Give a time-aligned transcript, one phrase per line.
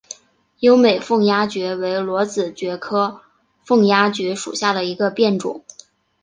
[0.61, 3.21] 优美凤丫蕨为裸子蕨科
[3.63, 5.63] 凤丫蕨属下的一个变种。